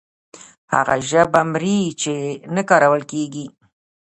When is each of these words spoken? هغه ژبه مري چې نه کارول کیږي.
هغه 0.73 0.95
ژبه 1.09 1.41
مري 1.51 1.79
چې 2.01 2.13
نه 2.55 2.61
کارول 2.69 3.01
کیږي. 3.11 3.45